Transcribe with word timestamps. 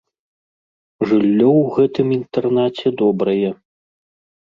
Жыллё 1.09 1.51
ў 1.61 1.77
гэтым 1.77 2.07
інтэрнаце 2.19 2.87
добрае. 3.07 3.51